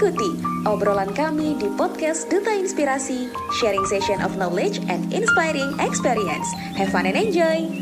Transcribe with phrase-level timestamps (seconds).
[0.00, 0.32] Ikuti
[0.64, 3.28] obrolan kami di podcast Duta Inspirasi,
[3.60, 6.48] sharing session of knowledge and inspiring experience.
[6.72, 7.79] Have fun and enjoy!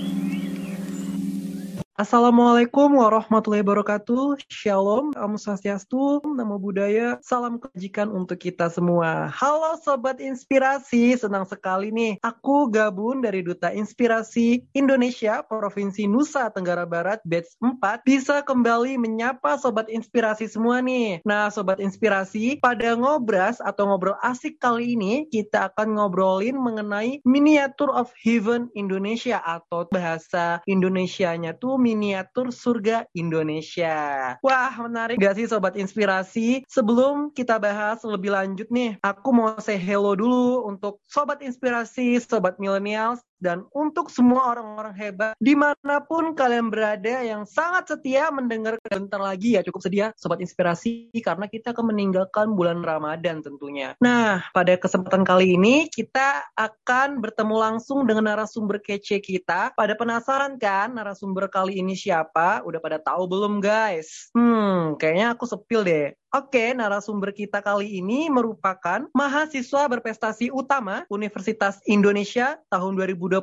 [1.98, 4.38] Assalamualaikum warahmatullahi wabarakatuh.
[4.46, 9.26] Shalom, Om Swastiastu, Namo Buddhaya, salam kebajikan untuk kita semua.
[9.34, 12.22] Halo Sobat Inspirasi, senang sekali nih.
[12.22, 19.58] Aku gabung dari Duta Inspirasi Indonesia, Provinsi Nusa Tenggara Barat, batch 4, bisa kembali menyapa
[19.58, 21.18] Sobat Inspirasi semua nih.
[21.26, 27.90] Nah, Sobat Inspirasi, pada ngobras atau ngobrol asik kali ini, kita akan ngobrolin mengenai Miniature
[27.90, 34.36] of Heaven Indonesia atau bahasa Indonesianya tuh miniatur surga Indonesia.
[34.44, 36.68] Wah, menarik gak sih Sobat Inspirasi?
[36.68, 42.60] Sebelum kita bahas lebih lanjut nih, aku mau say hello dulu untuk Sobat Inspirasi, Sobat
[42.60, 48.76] Millennials, dan untuk semua orang-orang hebat di mana pun kalian berada yang sangat setia mendengar
[48.86, 53.94] bentar lagi ya cukup sedia sobat inspirasi karena kita akan meninggalkan bulan Ramadan tentunya.
[54.02, 59.72] Nah pada kesempatan kali ini kita akan bertemu langsung dengan narasumber kece kita.
[59.74, 62.62] Pada penasaran kan narasumber kali ini siapa?
[62.66, 64.30] Udah pada tahu belum guys?
[64.34, 66.12] Hmm kayaknya aku sepil deh.
[66.28, 73.40] Oke, narasumber kita kali ini merupakan mahasiswa berprestasi utama Universitas Indonesia tahun 2021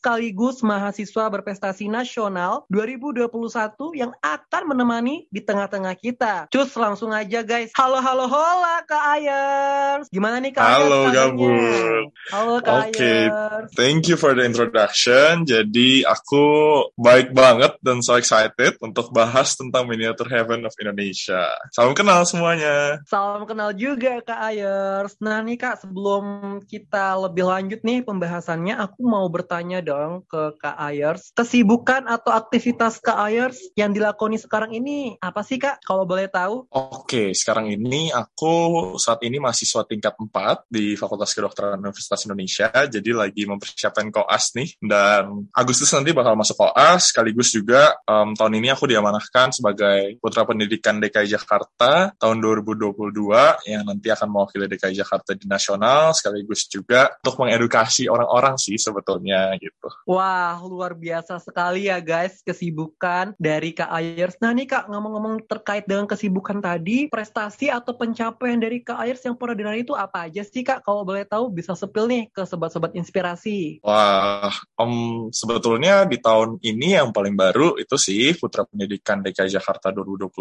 [0.00, 3.28] sekaligus mahasiswa berprestasi nasional 2021
[3.92, 6.48] yang akan menemani di tengah-tengah kita.
[6.48, 7.76] Cus langsung aja guys.
[7.76, 10.08] Halo halo hola Kak Ayers.
[10.08, 12.08] Gimana nih Kak Halo Gabur.
[12.32, 13.20] Halo Kak Oke, okay.
[13.76, 15.44] thank you for the introduction.
[15.44, 16.44] Jadi aku
[16.96, 21.52] baik banget dan so excited untuk bahas tentang Miniature Heaven of Indonesia.
[21.68, 22.76] Salam kenal kenal semuanya.
[23.10, 25.18] Salam kenal juga Kak Ayers.
[25.18, 26.24] Nah nih Kak, sebelum
[26.62, 31.34] kita lebih lanjut nih pembahasannya, aku mau bertanya dong ke Kak Ayers.
[31.34, 36.70] Kesibukan atau aktivitas Kak Ayers yang dilakoni sekarang ini apa sih Kak, kalau boleh tahu?
[36.70, 43.10] Oke, sekarang ini aku saat ini mahasiswa tingkat 4 di Fakultas Kedokteran Universitas Indonesia, jadi
[43.10, 48.70] lagi mempersiapkan koas nih, dan Agustus nanti bakal masuk koas, sekaligus juga um, tahun ini
[48.70, 55.32] aku diamanahkan sebagai Putra Pendidikan DKI Jakarta tahun 2022 yang nanti akan mewakili DKI Jakarta
[55.32, 59.88] di nasional sekaligus juga untuk mengedukasi orang-orang sih sebetulnya gitu.
[60.08, 64.36] Wah, luar biasa sekali ya guys kesibukan dari Kak Ayers.
[64.40, 69.38] Nah nih Kak, ngomong-ngomong terkait dengan kesibukan tadi, prestasi atau pencapaian dari Kak Ayers yang
[69.38, 70.82] pernah diraih itu apa aja sih Kak?
[70.82, 73.80] Kalau boleh tahu bisa sepil nih ke sobat-sobat inspirasi.
[73.84, 79.92] Wah, um, sebetulnya di tahun ini yang paling baru itu sih Putra Pendidikan DKI Jakarta
[79.92, 80.34] 2022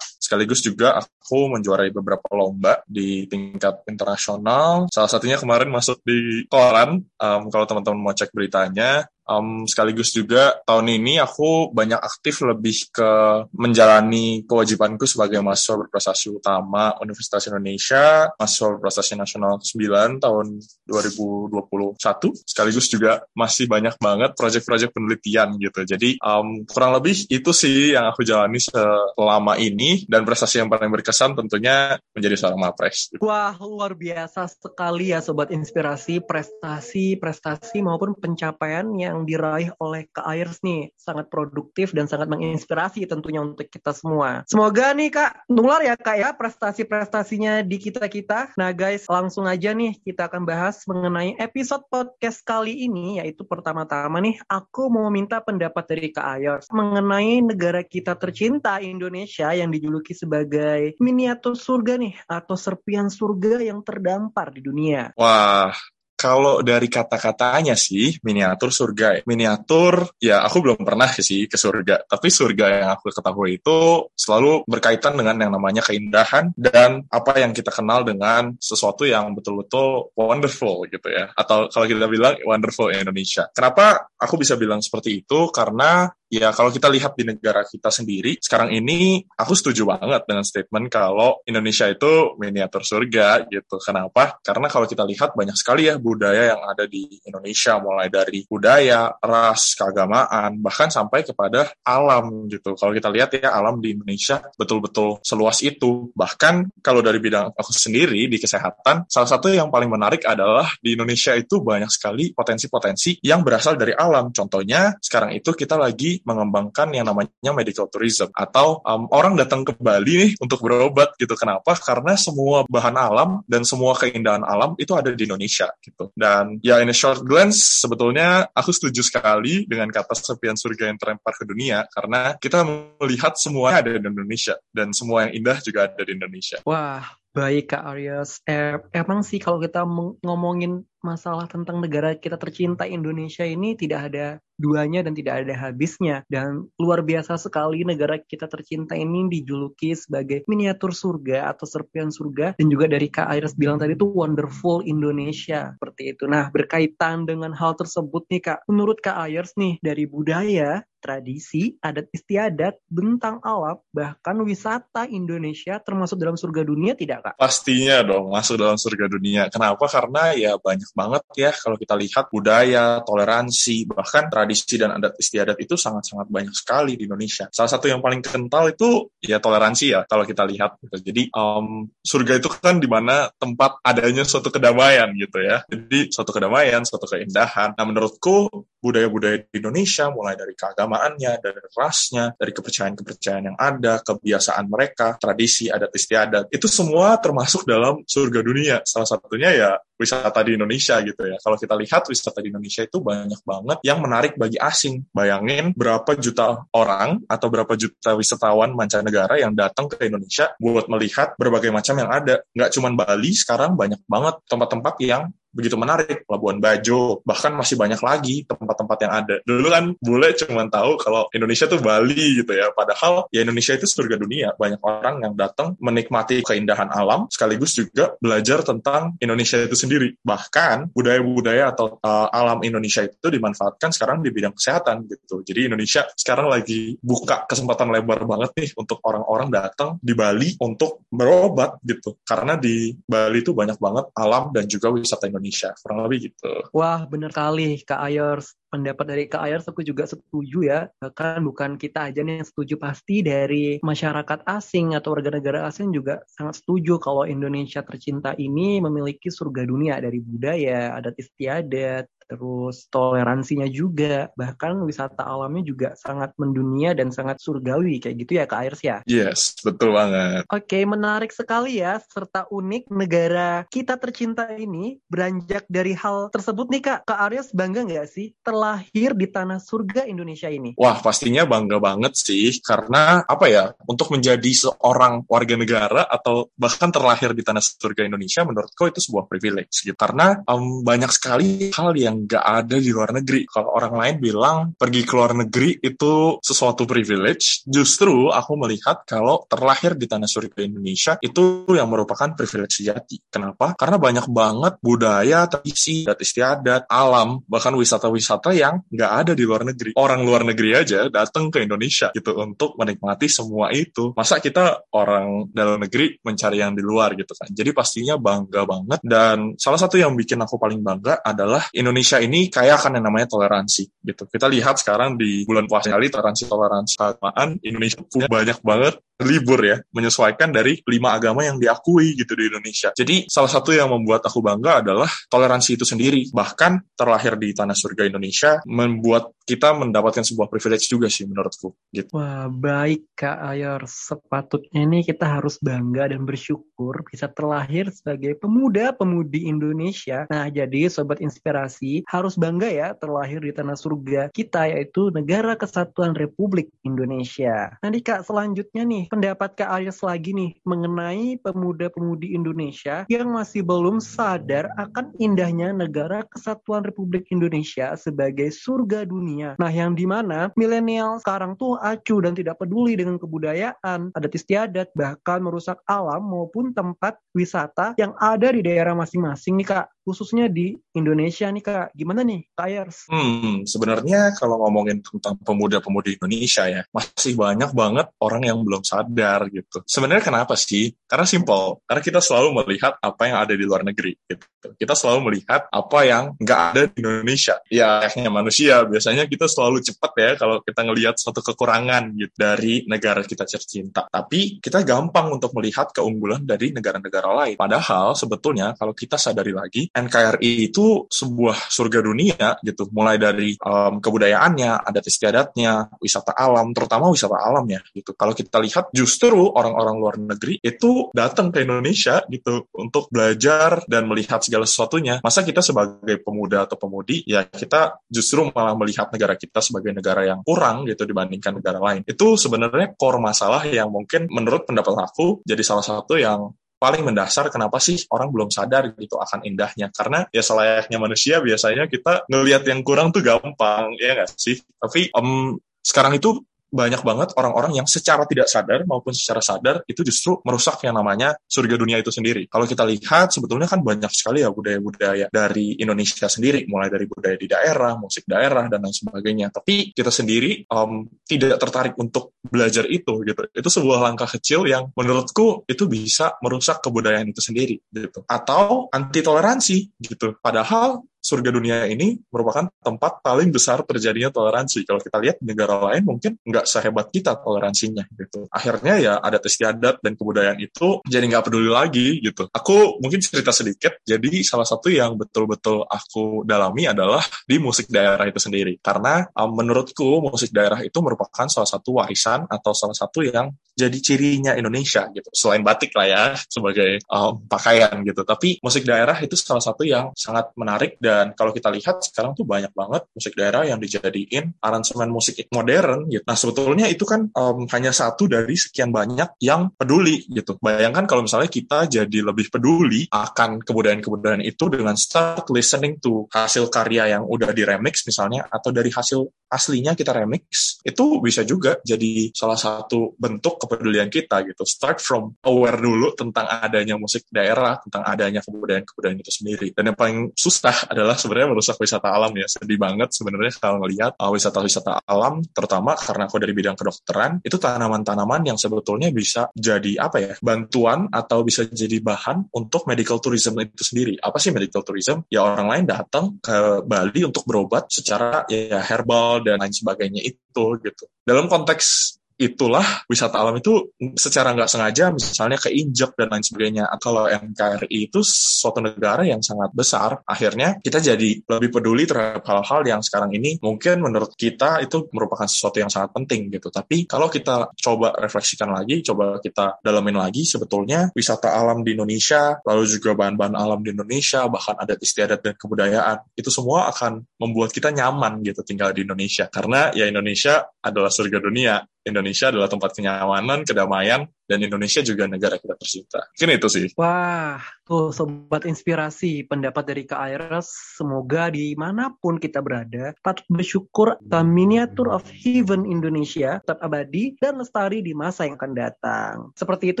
[0.22, 4.88] sekaligus juga aku menjuarai beberapa lomba di tingkat internasional.
[4.88, 7.04] Salah satunya kemarin masuk di koran.
[7.20, 12.88] Um, kalau teman-teman mau cek beritanya, Um, sekaligus juga tahun ini aku banyak aktif lebih
[12.88, 13.10] ke
[13.52, 20.46] menjalani kewajibanku sebagai mahasiswa berprestasi utama Universitas Indonesia, mahasiswa berprestasi nasional 9 tahun
[20.88, 22.48] 2021.
[22.48, 25.84] Sekaligus juga masih banyak banget proyek-proyek penelitian gitu.
[25.84, 30.88] Jadi um, kurang lebih itu sih yang aku jalani selama ini dan prestasi yang paling
[30.88, 33.12] berkesan tentunya menjadi seorang mapres.
[33.20, 40.06] Wah luar biasa sekali ya sobat inspirasi prestasi prestasi maupun pencapaian yang yang diraih oleh
[40.14, 44.46] Kak Ayers nih sangat produktif dan sangat menginspirasi tentunya untuk kita semua.
[44.46, 48.54] Semoga nih Kak nular ya Kak ya prestasi-prestasinya di kita-kita.
[48.54, 54.22] Nah guys langsung aja nih kita akan bahas mengenai episode podcast kali ini yaitu pertama-tama
[54.22, 60.14] nih aku mau minta pendapat dari Kak Ayers mengenai negara kita tercinta Indonesia yang dijuluki
[60.14, 65.10] sebagai miniatur surga nih atau serpian surga yang terdampar di dunia.
[65.16, 65.72] Wah,
[66.18, 69.22] kalau dari kata-katanya sih, miniatur surga.
[69.22, 72.10] Miniatur, ya aku belum pernah sih ke surga.
[72.10, 77.54] Tapi surga yang aku ketahui itu selalu berkaitan dengan yang namanya keindahan dan apa yang
[77.54, 81.30] kita kenal dengan sesuatu yang betul-betul wonderful gitu ya.
[81.38, 83.46] Atau kalau kita bilang wonderful Indonesia.
[83.54, 85.54] Kenapa aku bisa bilang seperti itu?
[85.54, 90.44] Karena ya kalau kita lihat di negara kita sendiri sekarang ini aku setuju banget dengan
[90.44, 93.76] statement kalau Indonesia itu miniatur surga gitu.
[93.80, 94.38] Kenapa?
[94.40, 99.12] Karena kalau kita lihat banyak sekali ya budaya yang ada di Indonesia mulai dari budaya,
[99.20, 102.76] ras, keagamaan bahkan sampai kepada alam gitu.
[102.76, 106.10] Kalau kita lihat ya alam di Indonesia betul-betul seluas itu.
[106.12, 110.96] Bahkan kalau dari bidang aku sendiri di kesehatan, salah satu yang paling menarik adalah di
[110.96, 114.30] Indonesia itu banyak sekali potensi-potensi yang berasal dari alam.
[114.30, 119.74] Contohnya sekarang itu kita lagi mengembangkan yang namanya medical tourism atau um, orang datang ke
[119.76, 121.34] Bali nih untuk berobat gitu.
[121.38, 121.76] Kenapa?
[121.78, 126.10] Karena semua bahan alam dan semua keindahan alam itu ada di Indonesia gitu.
[126.16, 130.98] Dan ya in a short glance sebetulnya aku setuju sekali dengan kata sepian surga yang
[130.98, 132.64] terlempar ke dunia karena kita
[132.98, 136.58] melihat semuanya ada di Indonesia dan semua yang indah juga ada di Indonesia.
[136.64, 137.04] Wah,
[137.36, 138.40] baik Kak Aryas.
[138.48, 139.84] Eh, emang sih kalau kita
[140.24, 144.26] ngomongin masalah tentang negara kita tercinta Indonesia ini tidak ada
[144.58, 146.26] duanya dan tidak ada habisnya.
[146.26, 152.58] Dan luar biasa sekali negara kita tercinta ini dijuluki sebagai miniatur surga atau serpian surga.
[152.58, 155.78] Dan juga dari Kak Iris bilang tadi itu wonderful Indonesia.
[155.78, 156.26] Seperti itu.
[156.26, 158.58] Nah berkaitan dengan hal tersebut nih Kak.
[158.66, 166.18] Menurut Kak Iris nih dari budaya tradisi, adat istiadat, bentang alam, bahkan wisata Indonesia termasuk
[166.18, 167.34] dalam surga dunia tidak Kak?
[167.38, 169.46] Pastinya dong masuk dalam surga dunia.
[169.48, 169.86] Kenapa?
[169.86, 175.56] Karena ya banyak banget ya kalau kita lihat budaya, toleransi, bahkan tradisi dan adat istiadat
[175.62, 177.46] itu sangat-sangat banyak sekali di Indonesia.
[177.54, 180.76] Salah satu yang paling kental itu ya toleransi ya kalau kita lihat.
[180.82, 180.96] Gitu.
[181.10, 185.62] Jadi um, surga itu kan di mana tempat adanya suatu kedamaian gitu ya.
[185.70, 187.74] Jadi suatu kedamaian, suatu keindahan.
[187.78, 190.54] Nah menurutku budaya-budaya di Indonesia mulai dari
[190.88, 197.68] keagamaannya, dari rasnya, dari kepercayaan-kepercayaan yang ada, kebiasaan mereka, tradisi, adat istiadat, itu semua termasuk
[197.68, 198.76] dalam surga dunia.
[198.88, 201.36] Salah satunya ya wisata di Indonesia gitu ya.
[201.42, 205.04] Kalau kita lihat wisata di Indonesia itu banyak banget yang menarik bagi asing.
[205.10, 211.34] Bayangin berapa juta orang atau berapa juta wisatawan mancanegara yang datang ke Indonesia buat melihat
[211.36, 212.40] berbagai macam yang ada.
[212.54, 215.22] Nggak cuma Bali, sekarang banyak banget tempat-tempat yang
[215.52, 216.28] begitu menarik.
[216.28, 219.36] Labuan Bajo, bahkan masih banyak lagi tempat-tempat yang ada.
[219.42, 222.70] Dulu kan bule cuma tahu kalau Indonesia tuh Bali gitu ya.
[222.70, 224.54] Padahal ya Indonesia itu surga dunia.
[224.54, 230.08] Banyak orang yang datang menikmati keindahan alam, sekaligus juga belajar tentang Indonesia itu sendiri.
[230.20, 235.42] Bahkan budaya-budaya atau uh, alam Indonesia itu dimanfaatkan sekarang di bidang kesehatan gitu.
[235.42, 241.08] Jadi Indonesia sekarang lagi buka kesempatan lebar banget nih untuk orang-orang datang di Bali untuk
[241.08, 242.20] berobat gitu.
[242.22, 245.70] Karena di Bali itu banyak banget alam dan juga wisata Indonesia Indonesia.
[245.80, 246.52] Kurang lebih gitu.
[246.74, 247.80] Wah bener kali.
[247.86, 250.80] Kak Ayers pendapat dari Kak Ayers aku juga setuju ya.
[251.00, 252.74] Bahkan bukan kita aja nih yang setuju.
[252.76, 258.82] Pasti dari masyarakat asing atau warga negara asing juga sangat setuju kalau Indonesia tercinta ini
[258.82, 260.02] memiliki surga dunia.
[260.02, 267.40] Dari budaya adat istiadat terus toleransinya juga, bahkan wisata alamnya juga sangat mendunia dan sangat
[267.40, 268.96] surgawi kayak gitu ya Kak Airs ya?
[269.08, 270.44] Yes, betul banget.
[270.52, 276.82] Oke, menarik sekali ya serta unik negara kita tercinta ini beranjak dari hal tersebut nih
[276.84, 277.00] Kak.
[277.08, 280.76] Kak Aries bangga nggak sih terlahir di tanah surga Indonesia ini?
[280.76, 286.92] Wah, pastinya bangga banget sih karena apa ya, untuk menjadi seorang warga negara atau bahkan
[286.92, 289.96] terlahir di tanah surga Indonesia menurutku itu sebuah privilege gitu.
[289.96, 293.46] Karena um, banyak sekali hal yang nggak ada di luar negeri.
[293.46, 299.46] Kalau orang lain bilang pergi ke luar negeri itu sesuatu privilege, justru aku melihat kalau
[299.46, 303.22] terlahir di tanah surga Indonesia itu yang merupakan privilege sejati.
[303.30, 303.78] Kenapa?
[303.78, 309.62] Karena banyak banget budaya, tradisi, adat istiadat, alam, bahkan wisata-wisata yang nggak ada di luar
[309.62, 309.94] negeri.
[309.94, 314.16] Orang luar negeri aja datang ke Indonesia gitu untuk menikmati semua itu.
[314.18, 317.48] Masa kita orang dalam negeri mencari yang di luar gitu kan.
[317.52, 322.24] Jadi pastinya bangga banget dan salah satu yang bikin aku paling bangga adalah Indonesia Indonesia
[322.24, 324.24] ini kaya akan yang namanya toleransi gitu.
[324.32, 329.58] Kita lihat sekarang di bulan puasa kali toleransi toleransi keagamaan Indonesia punya banyak banget libur
[329.66, 332.94] ya, menyesuaikan dari lima agama yang diakui gitu di Indonesia.
[332.94, 336.30] Jadi salah satu yang membuat aku bangga adalah toleransi itu sendiri.
[336.30, 341.74] Bahkan terlahir di tanah surga Indonesia membuat kita mendapatkan sebuah privilege juga sih menurutku.
[341.90, 342.12] Gitu.
[342.14, 349.50] Wah baik Kak Ayor, sepatutnya ini kita harus bangga dan bersyukur bisa terlahir sebagai pemuda-pemudi
[349.50, 350.30] Indonesia.
[350.30, 356.14] Nah jadi Sobat Inspirasi harus bangga ya terlahir di tanah surga kita yaitu Negara Kesatuan
[356.14, 357.74] Republik Indonesia.
[357.82, 363.98] Nanti Kak selanjutnya nih pendapat Kak Aries lagi nih mengenai pemuda-pemudi Indonesia yang masih belum
[363.98, 369.54] sadar akan indahnya negara kesatuan Republik Indonesia sebagai surga dunia.
[369.56, 374.92] Nah, yang di mana milenial sekarang tuh acuh dan tidak peduli dengan kebudayaan, adat istiadat,
[374.94, 380.72] bahkan merusak alam maupun tempat wisata yang ada di daerah masing-masing nih Kak khususnya di
[380.96, 381.87] Indonesia nih Kak.
[381.94, 383.06] Gimana nih Ayers?
[383.08, 389.46] Hmm, sebenarnya kalau ngomongin tentang pemuda-pemudi Indonesia ya, masih banyak banget orang yang belum sadar
[389.48, 389.84] gitu.
[389.86, 390.92] Sebenarnya kenapa sih?
[391.06, 394.44] Karena simple, karena kita selalu melihat apa yang ada di luar negeri gitu.
[394.58, 394.74] Gitu.
[394.74, 397.62] Kita selalu melihat apa yang nggak ada di Indonesia.
[397.70, 402.82] Ya, kayaknya manusia biasanya kita selalu cepat ya kalau kita ngelihat suatu kekurangan gitu dari
[402.90, 404.10] negara kita tercinta.
[404.10, 407.56] Tapi kita gampang untuk melihat keunggulan dari negara-negara lain.
[407.56, 412.90] Padahal sebetulnya kalau kita sadari lagi, NKRI itu sebuah surga dunia gitu.
[412.90, 418.12] Mulai dari um, kebudayaannya, adat istiadatnya, wisata alam, terutama wisata alam ya gitu.
[418.18, 424.08] Kalau kita lihat justru orang-orang luar negeri itu datang ke Indonesia gitu untuk belajar dan
[424.08, 425.20] melihat segala sesuatunya.
[425.20, 430.24] Masa kita sebagai pemuda atau pemudi ya kita justru malah melihat negara kita sebagai negara
[430.24, 432.00] yang kurang gitu dibandingkan negara lain.
[432.08, 437.50] Itu sebenarnya core masalah yang mungkin menurut pendapat aku jadi salah satu yang paling mendasar
[437.50, 442.62] kenapa sih orang belum sadar gitu akan indahnya karena ya selayaknya manusia biasanya kita ngelihat
[442.70, 446.38] yang kurang tuh gampang ya nggak sih tapi um, sekarang itu
[446.68, 451.34] banyak banget orang-orang yang secara tidak sadar maupun secara sadar itu justru merusak yang namanya
[451.48, 452.44] surga dunia itu sendiri.
[452.46, 457.36] Kalau kita lihat sebetulnya kan banyak sekali ya budaya-budaya dari Indonesia sendiri, mulai dari budaya
[457.40, 459.48] di daerah, musik daerah dan lain sebagainya.
[459.48, 463.40] Tapi kita sendiri um, tidak tertarik untuk belajar itu gitu.
[463.52, 468.24] Itu sebuah langkah kecil yang menurutku itu bisa merusak kebudayaan itu sendiri gitu.
[468.28, 470.36] Atau anti toleransi gitu.
[470.38, 474.88] Padahal surga dunia ini merupakan tempat paling besar terjadinya toleransi.
[474.88, 478.48] Kalau kita lihat negara lain mungkin nggak sehebat kita toleransinya gitu.
[478.48, 482.48] Akhirnya ya adat istiadat dan kebudayaan itu jadi nggak peduli lagi gitu.
[482.48, 484.00] Aku mungkin cerita sedikit.
[484.08, 488.80] Jadi salah satu yang betul-betul aku dalami adalah di musik daerah itu sendiri.
[488.80, 493.98] Karena um, menurutku musik daerah itu merupakan salah satu warisan atau salah satu yang jadi
[493.98, 495.28] cirinya Indonesia gitu.
[495.34, 498.22] Selain batik lah ya sebagai um, pakaian gitu.
[498.22, 502.44] Tapi musik daerah itu salah satu yang sangat menarik dan kalau kita lihat sekarang tuh
[502.44, 506.24] banyak banget musik daerah yang dijadiin aransemen musik modern gitu.
[506.26, 510.58] Nah sebetulnya itu kan um, hanya satu dari sekian banyak yang peduli gitu.
[510.58, 516.68] Bayangkan kalau misalnya kita jadi lebih peduli akan kebudayaan-kebudayaan itu dengan start listening to hasil
[516.68, 522.30] karya yang udah diremix misalnya atau dari hasil aslinya kita remix itu bisa juga jadi
[522.36, 524.62] salah satu bentuk kepedulian kita gitu.
[524.68, 529.68] Start from aware dulu tentang adanya musik daerah, tentang adanya kebudayaan-kebudayaan itu sendiri.
[529.72, 532.50] Dan yang paling susah adalah sebenarnya merusak wisata alam ya.
[532.50, 537.54] Sedih banget sebenarnya kalau ngelihat uh, wisata-wisata alam, terutama karena aku dari bidang kedokteran, itu
[537.54, 543.54] tanaman-tanaman yang sebetulnya bisa jadi apa ya, bantuan atau bisa jadi bahan untuk medical tourism
[543.62, 544.18] itu sendiri.
[544.18, 545.22] Apa sih medical tourism?
[545.30, 550.64] Ya orang lain datang ke Bali untuk berobat secara ya herbal dan lain sebagainya itu
[550.82, 551.04] gitu.
[551.22, 556.86] Dalam konteks itulah wisata alam itu secara nggak sengaja misalnya keinjak dan lain sebagainya.
[557.02, 562.80] Kalau NKRI itu suatu negara yang sangat besar, akhirnya kita jadi lebih peduli terhadap hal-hal
[562.86, 566.70] yang sekarang ini mungkin menurut kita itu merupakan sesuatu yang sangat penting gitu.
[566.70, 572.62] Tapi kalau kita coba refleksikan lagi, coba kita dalamin lagi sebetulnya wisata alam di Indonesia,
[572.62, 577.74] lalu juga bahan-bahan alam di Indonesia, bahkan adat istiadat dan kebudayaan, itu semua akan membuat
[577.74, 579.50] kita nyaman gitu tinggal di Indonesia.
[579.50, 585.60] Karena ya Indonesia adalah surga dunia Indonesia adalah tempat kenyamanan, kedamaian, dan Indonesia juga negara
[585.60, 586.24] kita tercinta.
[586.32, 586.86] Mungkin itu sih.
[586.96, 590.96] Wah, tuh sobat inspirasi pendapat dari Kak Iris.
[590.96, 597.36] Semoga di mana pun kita berada, patut bersyukur the miniatur of heaven Indonesia tetap abadi
[597.38, 599.34] dan lestari di masa yang akan datang.
[599.52, 600.00] Seperti itu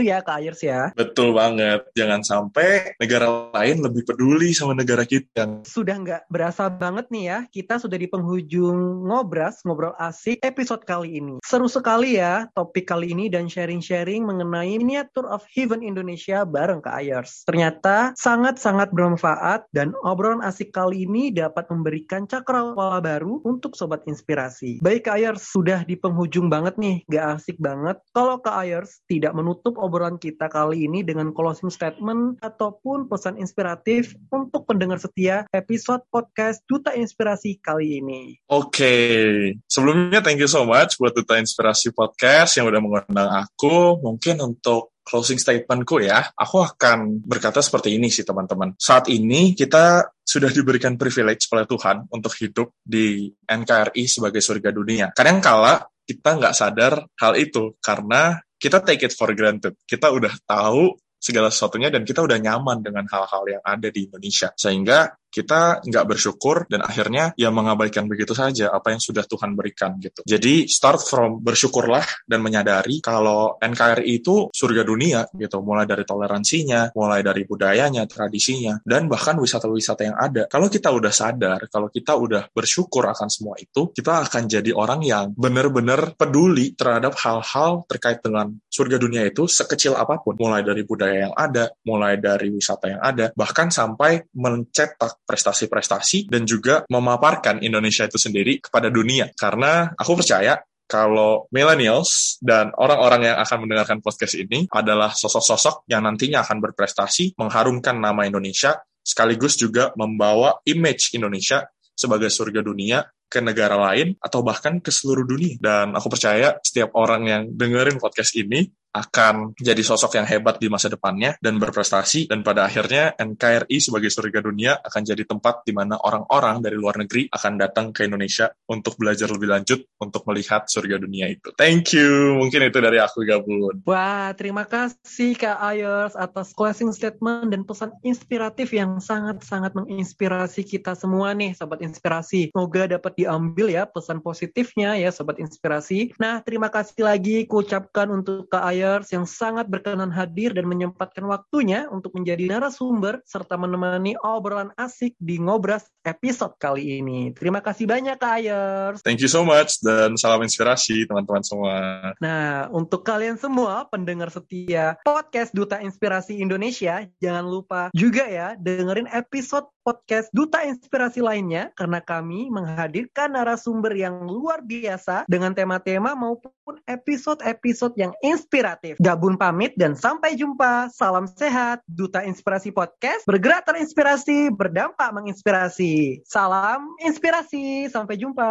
[0.00, 0.90] ya Kak Iris ya.
[0.96, 1.84] Betul banget.
[1.92, 5.60] Jangan sampai negara lain lebih peduli sama negara kita.
[5.68, 11.20] Sudah nggak berasa banget nih ya, kita sudah di penghujung ngobras, ngobrol asik episode kali
[11.20, 11.36] ini.
[11.44, 16.90] Seru sekali ya topik kali ini dan sharing-sharing mengenai miniatur of heaven Indonesia bareng ke
[16.94, 17.42] Ayers.
[17.42, 24.78] Ternyata sangat-sangat bermanfaat dan obrolan asik kali ini dapat memberikan cakrawala baru untuk sobat inspirasi.
[24.78, 29.34] Baik Kak Ayers, sudah di penghujung banget nih, gak asik banget kalau Kak Ayers tidak
[29.34, 36.04] menutup obrolan kita kali ini dengan closing statement ataupun pesan inspiratif untuk pendengar setia episode
[36.12, 38.36] podcast Duta Inspirasi kali ini.
[38.52, 39.18] Oke, okay.
[39.66, 43.96] sebelumnya thank you so much buat Duta Inspirasi Podcast yang udah mengundang aku.
[44.04, 48.76] Mungkin mungkin untuk closing statementku ya, aku akan berkata seperti ini sih teman-teman.
[48.76, 55.08] Saat ini kita sudah diberikan privilege oleh Tuhan untuk hidup di NKRI sebagai surga dunia.
[55.16, 59.80] Kadang kala kita nggak sadar hal itu karena kita take it for granted.
[59.88, 64.52] Kita udah tahu segala sesuatunya dan kita udah nyaman dengan hal-hal yang ada di Indonesia.
[64.52, 70.00] Sehingga kita nggak bersyukur dan akhirnya ya mengabaikan begitu saja apa yang sudah Tuhan berikan
[70.00, 70.24] gitu.
[70.24, 76.96] Jadi start from bersyukurlah dan menyadari kalau NKRI itu surga dunia gitu, mulai dari toleransinya,
[76.96, 80.48] mulai dari budayanya, tradisinya, dan bahkan wisata-wisata yang ada.
[80.48, 85.00] Kalau kita udah sadar, kalau kita udah bersyukur akan semua itu, kita akan jadi orang
[85.04, 90.82] yang benar-benar peduli terhadap hal-hal terkait dengan surga dunia itu sekecil apa pun, mulai dari
[90.86, 97.60] budaya yang ada, mulai dari wisata yang ada, bahkan sampai mencetak prestasi-prestasi dan juga memaparkan
[97.60, 99.28] Indonesia itu sendiri kepada dunia.
[99.36, 100.56] Karena aku percaya
[100.88, 107.36] kalau millennials dan orang-orang yang akan mendengarkan podcast ini adalah sosok-sosok yang nantinya akan berprestasi,
[107.36, 114.40] mengharumkan nama Indonesia, sekaligus juga membawa image Indonesia sebagai surga dunia ke negara lain atau
[114.40, 115.60] bahkan ke seluruh dunia.
[115.60, 120.72] Dan aku percaya setiap orang yang dengerin podcast ini akan jadi sosok yang hebat di
[120.72, 125.76] masa depannya dan berprestasi dan pada akhirnya NKRI sebagai surga dunia akan jadi tempat di
[125.76, 130.66] mana orang-orang dari luar negeri akan datang ke Indonesia untuk belajar lebih lanjut untuk melihat
[130.66, 131.52] surga dunia itu.
[131.54, 132.40] Thank you.
[132.40, 133.84] Mungkin itu dari aku Gabun.
[133.84, 140.96] Wah, terima kasih Kak Ayers atas closing statement dan pesan inspiratif yang sangat-sangat menginspirasi kita
[140.96, 142.50] semua nih sobat inspirasi.
[142.50, 146.16] Semoga dapat diambil ya pesan positifnya ya sobat inspirasi.
[146.16, 151.26] Nah, terima kasih lagi kuucapkan untuk Kak Ayers Flyers yang sangat berkenan hadir dan menyempatkan
[151.26, 157.34] waktunya untuk menjadi narasumber serta menemani obrolan asik di Ngobras episode kali ini.
[157.34, 159.02] Terima kasih banyak Kak Ayers.
[159.02, 161.74] Thank you so much dan salam inspirasi teman-teman semua.
[162.22, 169.10] Nah, untuk kalian semua pendengar setia podcast Duta Inspirasi Indonesia, jangan lupa juga ya dengerin
[169.10, 176.76] episode podcast Duta Inspirasi lainnya karena kami menghadirkan narasumber yang luar biasa dengan tema-tema maupun
[176.84, 179.00] episode-episode yang inspiratif.
[179.00, 180.92] Gabun pamit dan sampai jumpa.
[180.92, 181.80] Salam sehat.
[181.88, 186.20] Duta Inspirasi Podcast bergerak terinspirasi, berdampak menginspirasi.
[186.28, 187.88] Salam inspirasi.
[187.88, 188.44] Sampai jumpa.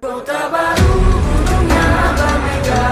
[0.00, 2.88] Kota baru gunungnya Bamega,